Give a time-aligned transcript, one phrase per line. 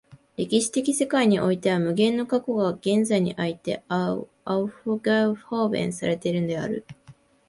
[0.35, 4.29] 歴史的世界においては無限の過去が現在においてアウ
[4.65, 6.87] フゲホーベンされているのである。